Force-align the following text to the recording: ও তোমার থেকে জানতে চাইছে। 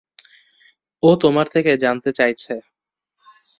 ও 1.03 1.09
তোমার 1.21 1.47
থেকে 1.47 1.71
জানতে 1.77 2.09
চাইছে। 2.13 2.53